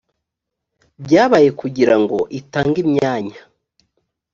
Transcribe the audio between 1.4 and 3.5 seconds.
kugira ngo itange imyanya